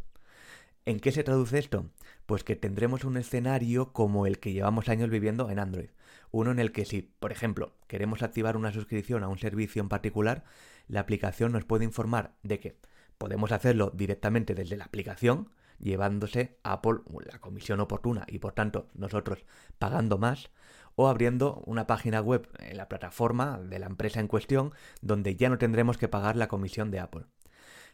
¿En 0.86 1.00
qué 1.00 1.12
se 1.12 1.24
traduce 1.24 1.60
esto? 1.60 1.90
Pues 2.26 2.44
que 2.44 2.56
tendremos 2.56 3.04
un 3.04 3.18
escenario 3.18 3.94
como 3.94 4.26
el 4.26 4.40
que 4.40 4.54
llevamos 4.54 4.90
años 4.90 5.10
viviendo 5.10 5.50
en 5.50 5.60
Android. 5.60 5.90
Uno 6.32 6.52
en 6.52 6.60
el 6.60 6.72
que 6.72 6.86
si, 6.86 7.02
por 7.02 7.32
ejemplo, 7.32 7.76
queremos 7.88 8.24
activar 8.24 8.58
una 8.58 8.72
suscripción 8.72 9.24
a 9.24 9.28
un 9.28 9.38
servicio 9.38 9.82
en 9.82 9.90
particular, 9.90 10.44
la 10.88 11.02
aplicación 11.02 11.52
nos 11.52 11.66
puede 11.66 11.86
informar 11.86 12.34
de 12.44 12.60
que 12.60 12.78
podemos 13.20 13.52
hacerlo 13.52 13.92
directamente 13.94 14.56
desde 14.56 14.78
la 14.78 14.86
aplicación, 14.86 15.52
llevándose 15.78 16.58
Apple 16.64 17.02
la 17.32 17.40
comisión 17.40 17.80
oportuna 17.80 18.26
y 18.28 18.40
por 18.40 18.54
tanto 18.54 18.88
nosotros 18.96 19.46
pagando 19.78 20.18
más, 20.18 20.50
o 20.96 21.08
abriendo 21.08 21.62
una 21.66 21.86
página 21.86 22.20
web 22.22 22.50
en 22.60 22.78
la 22.78 22.90
plataforma 22.90 23.60
de 23.60 23.80
la 23.80 23.86
empresa 23.86 24.20
en 24.20 24.28
cuestión 24.28 24.74
donde 25.02 25.36
ya 25.36 25.50
no 25.50 25.58
tendremos 25.58 25.98
que 25.98 26.08
pagar 26.08 26.36
la 26.36 26.48
comisión 26.48 26.92
de 26.92 27.00
Apple. 27.00 27.26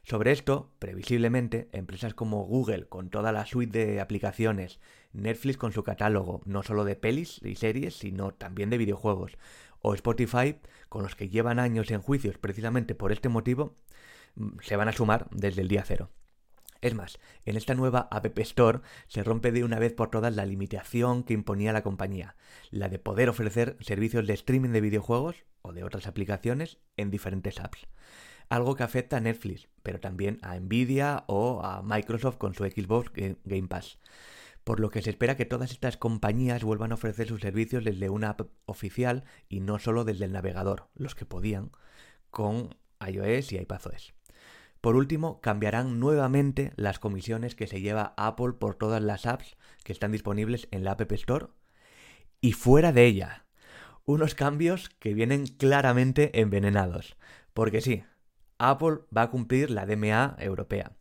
Sobre 0.04 0.32
esto, 0.32 0.70
previsiblemente, 0.78 1.68
empresas 1.72 2.14
como 2.14 2.46
Google 2.46 2.88
con 2.88 3.10
toda 3.10 3.32
la 3.32 3.48
suite 3.48 3.86
de 3.86 4.02
aplicaciones, 4.02 4.80
Netflix 5.14 5.58
con 5.58 5.72
su 5.72 5.84
catálogo, 5.84 6.42
no 6.46 6.62
solo 6.62 6.84
de 6.84 6.96
pelis 6.96 7.42
y 7.44 7.56
series, 7.56 7.98
sino 7.98 8.32
también 8.32 8.70
de 8.70 8.78
videojuegos, 8.78 9.38
o 9.82 9.96
Spotify, 9.96 10.58
con 10.90 11.02
los 11.02 11.16
que 11.16 11.30
llevan 11.30 11.60
años 11.60 11.90
en 11.90 12.02
juicios 12.02 12.38
precisamente 12.38 12.94
por 12.94 13.12
este 13.12 13.30
motivo, 13.30 13.76
se 14.62 14.76
van 14.76 14.88
a 14.88 14.94
sumar 14.94 15.28
desde 15.32 15.62
el 15.62 15.68
día 15.68 15.84
cero. 15.86 16.12
Es 16.82 16.94
más, 16.94 17.20
en 17.46 17.56
esta 17.56 17.74
nueva 17.74 18.08
App 18.12 18.38
Store 18.40 18.82
se 19.08 19.24
rompe 19.24 19.52
de 19.52 19.64
una 19.64 19.80
vez 19.80 19.94
por 19.94 20.12
todas 20.12 20.36
la 20.36 20.46
limitación 20.46 21.24
que 21.24 21.34
imponía 21.34 21.74
la 21.74 21.84
compañía, 21.84 22.36
la 22.70 22.90
de 22.90 23.00
poder 23.00 23.30
ofrecer 23.30 23.78
servicios 23.80 24.28
de 24.28 24.34
streaming 24.34 24.70
de 24.70 24.82
videojuegos 24.82 25.46
o 25.62 25.74
de 25.74 25.84
otras 25.84 26.06
aplicaciones 26.06 26.78
en 26.96 27.10
diferentes 27.10 27.60
apps 27.60 27.88
algo 28.50 28.76
que 28.76 28.84
afecta 28.84 29.18
a 29.18 29.22
Netflix, 29.22 29.68
pero 29.84 30.00
también 30.00 30.40
a 30.42 30.60
Nvidia 30.60 31.24
o 31.28 31.62
a 31.64 31.82
Microsoft 31.82 32.38
con 32.38 32.54
su 32.54 32.64
Xbox 32.64 33.12
Game 33.14 33.68
Pass. 33.68 34.00
Por 34.64 34.80
lo 34.80 34.90
que 34.90 35.02
se 35.02 35.12
espera 35.12 35.38
que 35.38 35.46
todas 35.46 35.72
estas 35.72 35.98
compañías 35.98 36.64
vuelvan 36.64 36.92
a 36.92 36.96
ofrecer 36.96 37.28
sus 37.28 37.42
servicios 37.42 37.84
desde 37.84 38.10
una 38.10 38.30
app 38.30 38.42
oficial 38.66 39.24
y 39.48 39.60
no 39.60 39.78
solo 39.78 40.06
desde 40.06 40.26
el 40.26 40.32
navegador, 40.32 40.90
los 40.96 41.14
que 41.14 41.26
podían, 41.26 41.72
con 42.32 42.76
iOS 43.00 43.52
y 43.52 43.58
iPadOS. 43.58 44.15
Por 44.86 44.98
último, 44.98 45.42
cambiarán 45.42 46.00
nuevamente 46.00 46.72
las 46.76 47.00
comisiones 47.00 47.56
que 47.56 47.66
se 47.66 47.82
lleva 47.82 48.14
Apple 48.18 48.54
por 48.54 48.76
todas 48.76 49.02
las 49.02 49.26
apps 49.26 49.58
que 49.84 49.92
están 49.92 50.12
disponibles 50.12 50.68
en 50.70 50.84
la 50.84 50.92
App 50.92 51.12
Store 51.14 51.48
y 52.40 52.52
fuera 52.52 52.92
de 52.92 53.08
ella. 53.08 53.46
Unos 54.06 54.36
cambios 54.36 54.90
que 55.00 55.16
vienen 55.16 55.48
claramente 55.48 56.40
envenenados. 56.40 57.18
Porque 57.56 57.82
sí, 57.82 58.04
Apple 58.60 59.00
va 59.06 59.24
a 59.24 59.32
cumplir 59.32 59.72
la 59.72 59.88
DMA 59.88 60.36
europea, 60.38 60.92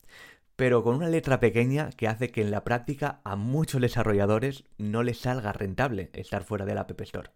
pero 0.56 0.82
con 0.82 0.96
una 0.96 1.10
letra 1.10 1.38
pequeña 1.38 1.90
que 1.90 2.08
hace 2.08 2.30
que 2.30 2.40
en 2.40 2.50
la 2.50 2.64
práctica 2.64 3.20
a 3.22 3.36
muchos 3.36 3.82
desarrolladores 3.82 4.64
no 4.78 5.02
les 5.02 5.18
salga 5.18 5.52
rentable 5.52 6.08
estar 6.14 6.42
fuera 6.44 6.64
de 6.64 6.74
la 6.74 6.80
App 6.80 6.98
Store. 7.02 7.32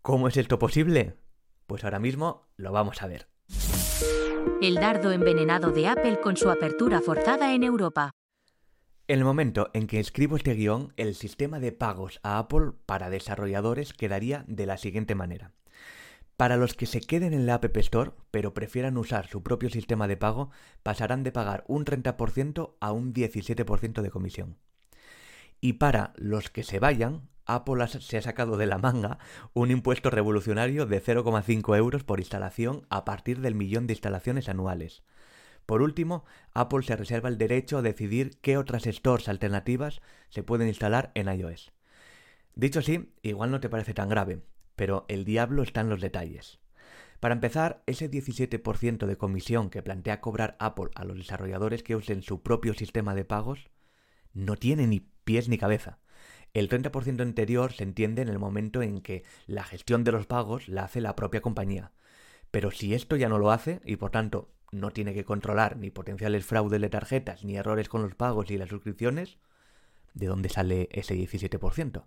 ¿Cómo 0.00 0.26
es 0.26 0.38
esto 0.38 0.58
posible? 0.58 1.18
Pues 1.66 1.84
ahora 1.84 1.98
mismo 1.98 2.48
lo 2.56 2.72
vamos 2.72 3.02
a 3.02 3.08
ver. 3.08 3.33
El 4.60 4.76
dardo 4.76 5.12
envenenado 5.12 5.72
de 5.72 5.88
Apple 5.88 6.20
con 6.20 6.36
su 6.36 6.48
apertura 6.48 7.00
forzada 7.00 7.54
en 7.54 7.62
Europa. 7.62 8.12
En 9.06 9.18
el 9.18 9.24
momento 9.24 9.70
en 9.74 9.86
que 9.86 10.00
escribo 10.00 10.36
este 10.36 10.54
guion, 10.54 10.92
el 10.96 11.14
sistema 11.14 11.60
de 11.60 11.72
pagos 11.72 12.20
a 12.22 12.38
Apple 12.38 12.72
para 12.86 13.10
desarrolladores 13.10 13.92
quedaría 13.92 14.44
de 14.48 14.66
la 14.66 14.78
siguiente 14.78 15.14
manera. 15.14 15.52
Para 16.36 16.56
los 16.56 16.74
que 16.74 16.86
se 16.86 17.00
queden 17.00 17.34
en 17.34 17.46
la 17.46 17.54
App 17.54 17.76
Store, 17.76 18.12
pero 18.30 18.54
prefieran 18.54 18.96
usar 18.96 19.28
su 19.28 19.42
propio 19.42 19.70
sistema 19.70 20.08
de 20.08 20.16
pago, 20.16 20.50
pasarán 20.82 21.22
de 21.22 21.32
pagar 21.32 21.64
un 21.68 21.84
30% 21.84 22.74
a 22.80 22.92
un 22.92 23.12
17% 23.12 24.02
de 24.02 24.10
comisión. 24.10 24.56
Y 25.60 25.74
para 25.74 26.12
los 26.16 26.50
que 26.50 26.62
se 26.62 26.78
vayan, 26.78 27.28
Apple 27.46 27.86
se 27.86 28.18
ha 28.18 28.22
sacado 28.22 28.56
de 28.56 28.66
la 28.66 28.78
manga 28.78 29.18
un 29.52 29.70
impuesto 29.70 30.10
revolucionario 30.10 30.86
de 30.86 31.02
0,5 31.02 31.76
euros 31.76 32.04
por 32.04 32.20
instalación 32.20 32.86
a 32.90 33.04
partir 33.04 33.40
del 33.40 33.54
millón 33.54 33.86
de 33.86 33.94
instalaciones 33.94 34.48
anuales. 34.48 35.02
Por 35.66 35.82
último, 35.82 36.24
Apple 36.52 36.82
se 36.82 36.96
reserva 36.96 37.28
el 37.28 37.38
derecho 37.38 37.78
a 37.78 37.82
decidir 37.82 38.38
qué 38.40 38.58
otras 38.58 38.84
stores 38.84 39.28
alternativas 39.28 40.02
se 40.28 40.42
pueden 40.42 40.68
instalar 40.68 41.10
en 41.14 41.28
iOS. 41.28 41.72
Dicho 42.54 42.80
así, 42.80 43.12
igual 43.22 43.50
no 43.50 43.60
te 43.60 43.68
parece 43.68 43.94
tan 43.94 44.08
grave, 44.08 44.42
pero 44.76 45.06
el 45.08 45.24
diablo 45.24 45.62
está 45.62 45.80
en 45.80 45.88
los 45.88 46.00
detalles. 46.00 46.60
Para 47.20 47.34
empezar, 47.34 47.82
ese 47.86 48.10
17% 48.10 49.06
de 49.06 49.16
comisión 49.16 49.70
que 49.70 49.82
plantea 49.82 50.20
cobrar 50.20 50.56
Apple 50.58 50.90
a 50.94 51.04
los 51.04 51.16
desarrolladores 51.16 51.82
que 51.82 51.96
usen 51.96 52.22
su 52.22 52.42
propio 52.42 52.74
sistema 52.74 53.14
de 53.14 53.24
pagos 53.24 53.70
no 54.34 54.56
tiene 54.56 54.86
ni 54.86 55.00
pies 55.00 55.48
ni 55.48 55.56
cabeza. 55.56 56.00
El 56.54 56.68
30% 56.68 57.20
anterior 57.20 57.72
se 57.72 57.82
entiende 57.82 58.22
en 58.22 58.28
el 58.28 58.38
momento 58.38 58.80
en 58.80 59.00
que 59.00 59.24
la 59.46 59.64
gestión 59.64 60.04
de 60.04 60.12
los 60.12 60.26
pagos 60.26 60.68
la 60.68 60.84
hace 60.84 61.00
la 61.00 61.16
propia 61.16 61.42
compañía. 61.42 61.92
Pero 62.50 62.70
si 62.70 62.94
esto 62.94 63.16
ya 63.16 63.28
no 63.28 63.38
lo 63.38 63.50
hace 63.50 63.80
y 63.84 63.96
por 63.96 64.10
tanto 64.10 64.48
no 64.72 64.90
tiene 64.90 65.14
que 65.14 65.24
controlar 65.24 65.76
ni 65.76 65.90
potenciales 65.90 66.46
fraudes 66.46 66.80
de 66.80 66.88
tarjetas 66.88 67.44
ni 67.44 67.56
errores 67.56 67.88
con 67.88 68.02
los 68.02 68.14
pagos 68.14 68.50
y 68.50 68.56
las 68.56 68.70
suscripciones, 68.70 69.36
¿de 70.14 70.26
dónde 70.26 70.48
sale 70.48 70.88
ese 70.92 71.14
17%? 71.16 72.04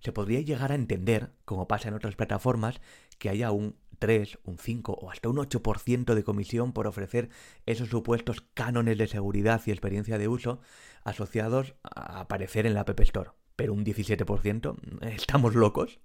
se 0.00 0.12
podría 0.12 0.40
llegar 0.40 0.72
a 0.72 0.76
entender, 0.76 1.32
como 1.44 1.68
pasa 1.68 1.88
en 1.88 1.94
otras 1.94 2.16
plataformas, 2.16 2.80
que 3.18 3.30
haya 3.30 3.50
un 3.50 3.76
3, 3.98 4.38
un 4.44 4.58
5 4.58 4.92
o 4.92 5.10
hasta 5.10 5.28
un 5.28 5.36
8% 5.36 6.14
de 6.14 6.24
comisión 6.24 6.72
por 6.72 6.86
ofrecer 6.86 7.30
esos 7.66 7.88
supuestos 7.88 8.42
cánones 8.54 8.96
de 8.96 9.08
seguridad 9.08 9.60
y 9.66 9.72
experiencia 9.72 10.18
de 10.18 10.28
uso 10.28 10.60
asociados 11.02 11.74
a 11.82 12.20
aparecer 12.20 12.66
en 12.66 12.74
la 12.74 12.82
App 12.82 13.00
Store. 13.00 13.30
Pero 13.58 13.72
un 13.72 13.84
17%, 13.84 14.76
¿estamos 15.16 15.56
locos? 15.56 15.98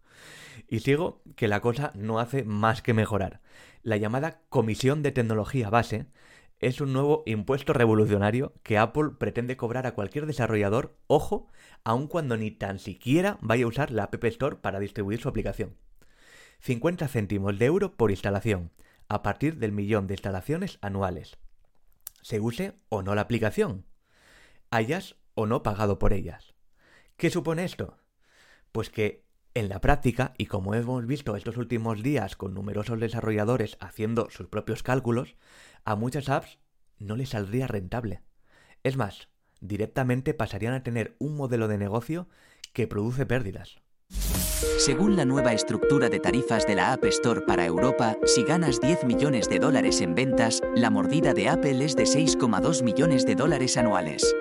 Y 0.68 0.80
sigo 0.80 1.22
que 1.36 1.48
la 1.48 1.60
cosa 1.60 1.92
no 1.94 2.18
hace 2.18 2.44
más 2.44 2.82
que 2.82 2.96
mejorar. 2.96 3.42
La 3.84 3.96
llamada 3.98 4.42
Comisión 4.50 5.04
de 5.04 5.12
Tecnología 5.12 5.70
Base 5.70 6.08
es 6.58 6.82
un 6.82 6.94
nuevo 6.94 7.22
impuesto 7.28 7.72
revolucionario 7.74 8.54
que 8.64 8.80
Apple 8.80 9.12
pretende 9.20 9.56
cobrar 9.56 9.86
a 9.86 9.94
cualquier 9.94 10.26
desarrollador, 10.26 10.98
ojo, 11.06 11.46
aun 11.84 12.08
cuando 12.08 12.38
ni 12.38 12.50
tan 12.50 12.80
siquiera 12.80 13.38
vaya 13.40 13.66
a 13.66 13.68
usar 13.68 13.92
la 13.92 14.06
App 14.06 14.24
Store 14.24 14.56
para 14.56 14.80
distribuir 14.80 15.22
su 15.22 15.30
aplicación. 15.30 15.76
50 16.58 17.08
céntimos 17.08 17.60
de 17.60 17.66
euro 17.68 17.96
por 17.96 18.10
instalación, 18.10 18.72
a 19.10 19.22
partir 19.22 19.60
del 19.60 19.74
millón 19.74 20.08
de 20.08 20.16
instalaciones 20.16 20.80
anuales. 20.82 21.38
Se 22.24 22.40
use 22.40 22.74
o 22.90 23.04
no 23.04 23.14
la 23.14 23.22
aplicación, 23.22 23.86
hayas 24.72 25.18
o 25.36 25.46
no 25.46 25.62
pagado 25.62 26.00
por 26.00 26.14
ellas. 26.14 26.53
¿Qué 27.24 27.30
supone 27.30 27.64
esto? 27.64 27.96
Pues 28.74 28.90
que 28.90 29.24
en 29.54 29.70
la 29.70 29.80
práctica, 29.80 30.34
y 30.38 30.48
como 30.48 30.76
hemos 30.76 31.06
visto 31.06 31.38
estos 31.38 31.56
últimos 31.56 32.04
días 32.04 32.36
con 32.36 32.54
numerosos 32.54 33.00
desarrolladores 33.00 33.78
haciendo 33.80 34.30
sus 34.30 34.48
propios 34.48 34.84
cálculos, 34.84 35.38
a 35.86 35.96
muchas 35.96 36.28
apps 36.28 36.60
no 37.00 37.16
les 37.16 37.30
saldría 37.30 37.66
rentable. 37.66 38.24
Es 38.84 38.98
más, 38.98 39.30
directamente 39.62 40.34
pasarían 40.34 40.74
a 40.74 40.84
tener 40.84 41.16
un 41.18 41.38
modelo 41.38 41.70
de 41.70 41.78
negocio 41.78 42.28
que 42.74 42.88
produce 42.88 43.26
pérdidas. 43.26 43.78
Según 44.78 45.16
la 45.16 45.24
nueva 45.24 45.54
estructura 45.54 46.10
de 46.10 46.20
tarifas 46.20 46.68
de 46.68 46.76
la 46.76 46.92
App 46.92 47.06
Store 47.06 47.40
para 47.48 47.66
Europa, 47.66 48.18
si 48.26 48.44
ganas 48.44 48.82
10 48.82 49.06
millones 49.06 49.48
de 49.48 49.60
dólares 49.60 50.02
en 50.02 50.14
ventas, 50.14 50.62
la 50.76 50.90
mordida 50.90 51.34
de 51.34 51.48
Apple 51.48 51.86
es 51.86 51.96
de 51.96 52.04
6,2 52.04 52.84
millones 52.84 53.26
de 53.26 53.36
dólares 53.36 53.78
anuales. 53.78 54.36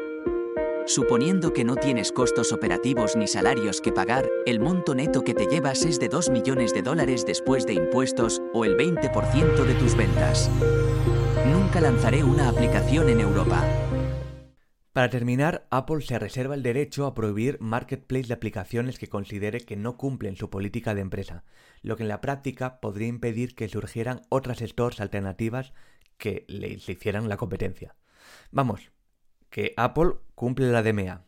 Suponiendo 0.86 1.52
que 1.52 1.64
no 1.64 1.76
tienes 1.76 2.10
costos 2.10 2.52
operativos 2.52 3.14
ni 3.14 3.28
salarios 3.28 3.80
que 3.80 3.92
pagar, 3.92 4.28
el 4.46 4.58
monto 4.58 4.96
neto 4.96 5.22
que 5.22 5.32
te 5.32 5.46
llevas 5.46 5.84
es 5.84 6.00
de 6.00 6.08
2 6.08 6.30
millones 6.30 6.74
de 6.74 6.82
dólares 6.82 7.24
después 7.24 7.66
de 7.66 7.74
impuestos 7.74 8.42
o 8.52 8.64
el 8.64 8.76
20% 8.76 9.64
de 9.64 9.74
tus 9.74 9.96
ventas. 9.96 10.50
Nunca 11.46 11.80
lanzaré 11.80 12.24
una 12.24 12.48
aplicación 12.48 13.08
en 13.08 13.20
Europa. 13.20 13.64
Para 14.92 15.08
terminar, 15.08 15.66
Apple 15.70 16.02
se 16.02 16.18
reserva 16.18 16.56
el 16.56 16.64
derecho 16.64 17.06
a 17.06 17.14
prohibir 17.14 17.58
marketplace 17.60 18.26
de 18.26 18.34
aplicaciones 18.34 18.98
que 18.98 19.08
considere 19.08 19.60
que 19.60 19.76
no 19.76 19.96
cumplen 19.96 20.36
su 20.36 20.50
política 20.50 20.94
de 20.94 21.00
empresa, 21.00 21.44
lo 21.80 21.96
que 21.96 22.02
en 22.02 22.08
la 22.08 22.20
práctica 22.20 22.80
podría 22.80 23.06
impedir 23.06 23.54
que 23.54 23.68
surgieran 23.68 24.20
otras 24.28 24.58
stores 24.58 25.00
alternativas 25.00 25.72
que 26.18 26.44
le 26.48 26.68
hicieran 26.68 27.28
la 27.28 27.36
competencia. 27.36 27.94
Vamos, 28.50 28.91
que 29.52 29.74
Apple 29.76 30.14
cumple 30.34 30.72
la 30.72 30.82
DMA. 30.82 31.22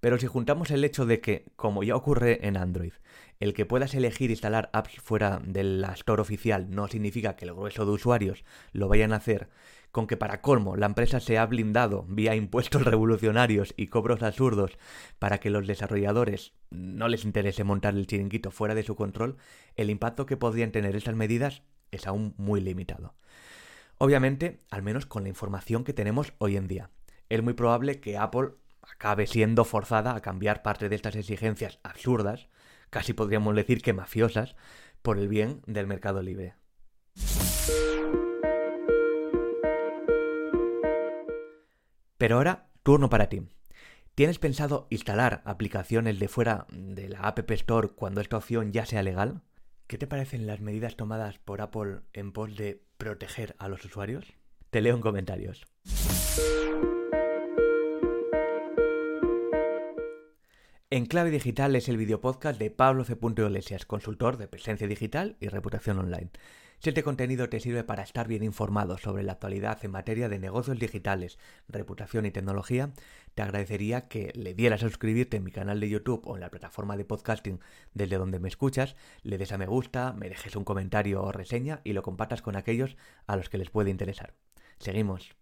Pero 0.00 0.18
si 0.18 0.26
juntamos 0.26 0.70
el 0.70 0.84
hecho 0.84 1.04
de 1.04 1.20
que, 1.20 1.46
como 1.56 1.82
ya 1.82 1.96
ocurre 1.96 2.46
en 2.46 2.56
Android, 2.56 2.92
el 3.40 3.52
que 3.52 3.66
puedas 3.66 3.94
elegir 3.94 4.30
instalar 4.30 4.70
apps 4.72 5.00
fuera 5.02 5.40
de 5.44 5.64
la 5.64 5.92
store 5.92 6.22
oficial 6.22 6.70
no 6.70 6.86
significa 6.86 7.34
que 7.34 7.44
el 7.44 7.52
grueso 7.52 7.84
de 7.84 7.92
usuarios 7.92 8.44
lo 8.72 8.88
vayan 8.88 9.12
a 9.12 9.16
hacer, 9.16 9.50
con 9.90 10.06
que 10.06 10.16
para 10.16 10.40
colmo 10.40 10.76
la 10.76 10.86
empresa 10.86 11.20
se 11.20 11.38
ha 11.38 11.46
blindado 11.46 12.04
vía 12.08 12.36
impuestos 12.36 12.84
revolucionarios 12.84 13.74
y 13.76 13.88
cobros 13.88 14.22
absurdos 14.22 14.78
para 15.18 15.38
que 15.38 15.50
los 15.50 15.66
desarrolladores 15.66 16.52
no 16.70 17.08
les 17.08 17.24
interese 17.24 17.64
montar 17.64 17.94
el 17.94 18.06
chiringuito 18.06 18.52
fuera 18.52 18.76
de 18.76 18.84
su 18.84 18.94
control, 18.94 19.38
el 19.74 19.90
impacto 19.90 20.24
que 20.24 20.36
podrían 20.36 20.70
tener 20.70 20.94
estas 20.94 21.16
medidas 21.16 21.62
es 21.90 22.06
aún 22.06 22.34
muy 22.36 22.60
limitado. 22.60 23.14
Obviamente, 23.98 24.60
al 24.70 24.82
menos 24.82 25.04
con 25.04 25.24
la 25.24 25.30
información 25.30 25.82
que 25.82 25.94
tenemos 25.94 26.32
hoy 26.38 26.56
en 26.56 26.68
día. 26.68 26.90
Es 27.28 27.42
muy 27.42 27.54
probable 27.54 28.00
que 28.00 28.16
Apple 28.16 28.50
acabe 28.82 29.26
siendo 29.26 29.64
forzada 29.64 30.14
a 30.14 30.22
cambiar 30.22 30.62
parte 30.62 30.88
de 30.88 30.94
estas 30.94 31.16
exigencias 31.16 31.80
absurdas, 31.82 32.48
casi 32.90 33.12
podríamos 33.12 33.56
decir 33.56 33.82
que 33.82 33.92
mafiosas, 33.92 34.54
por 35.02 35.18
el 35.18 35.28
bien 35.28 35.62
del 35.66 35.86
mercado 35.86 36.22
libre. 36.22 36.54
Pero 42.18 42.36
ahora, 42.36 42.68
turno 42.82 43.10
para 43.10 43.28
ti. 43.28 43.42
¿Tienes 44.14 44.38
pensado 44.38 44.86
instalar 44.88 45.42
aplicaciones 45.44 46.18
de 46.18 46.28
fuera 46.28 46.66
de 46.70 47.08
la 47.08 47.20
App 47.20 47.50
Store 47.50 47.88
cuando 47.88 48.20
esta 48.20 48.38
opción 48.38 48.72
ya 48.72 48.86
sea 48.86 49.02
legal? 49.02 49.42
¿Qué 49.86 49.98
te 49.98 50.06
parecen 50.06 50.46
las 50.46 50.60
medidas 50.60 50.96
tomadas 50.96 51.38
por 51.38 51.60
Apple 51.60 52.00
en 52.14 52.32
pos 52.32 52.56
de 52.56 52.82
proteger 52.96 53.54
a 53.58 53.68
los 53.68 53.84
usuarios? 53.84 54.32
Te 54.70 54.80
leo 54.80 54.94
en 54.94 55.02
comentarios. 55.02 55.66
En 60.88 61.06
Clave 61.06 61.32
Digital 61.32 61.74
es 61.74 61.88
el 61.88 61.96
videopodcast 61.96 62.60
de 62.60 62.70
Pablo 62.70 63.02
C. 63.02 63.18
Iglesias, 63.20 63.86
consultor 63.86 64.36
de 64.36 64.46
presencia 64.46 64.86
digital 64.86 65.36
y 65.40 65.48
reputación 65.48 65.98
online. 65.98 66.30
Si 66.78 66.90
este 66.90 67.02
contenido 67.02 67.48
te 67.48 67.58
sirve 67.58 67.82
para 67.82 68.04
estar 68.04 68.28
bien 68.28 68.44
informado 68.44 68.96
sobre 68.96 69.24
la 69.24 69.32
actualidad 69.32 69.84
en 69.84 69.90
materia 69.90 70.28
de 70.28 70.38
negocios 70.38 70.78
digitales, 70.78 71.40
reputación 71.66 72.24
y 72.24 72.30
tecnología, 72.30 72.92
te 73.34 73.42
agradecería 73.42 74.06
que 74.06 74.30
le 74.36 74.54
dieras 74.54 74.84
a 74.84 74.86
suscribirte 74.86 75.38
en 75.38 75.42
mi 75.42 75.50
canal 75.50 75.80
de 75.80 75.88
YouTube 75.88 76.24
o 76.24 76.36
en 76.36 76.40
la 76.40 76.52
plataforma 76.52 76.96
de 76.96 77.04
podcasting 77.04 77.58
desde 77.92 78.18
donde 78.18 78.38
me 78.38 78.46
escuchas, 78.46 78.94
le 79.24 79.38
des 79.38 79.50
a 79.50 79.58
me 79.58 79.66
gusta, 79.66 80.12
me 80.12 80.28
dejes 80.28 80.54
un 80.54 80.62
comentario 80.62 81.20
o 81.20 81.32
reseña 81.32 81.80
y 81.82 81.94
lo 81.94 82.04
compartas 82.04 82.42
con 82.42 82.54
aquellos 82.54 82.96
a 83.26 83.34
los 83.34 83.48
que 83.48 83.58
les 83.58 83.70
puede 83.70 83.90
interesar. 83.90 84.34
Seguimos. 84.78 85.34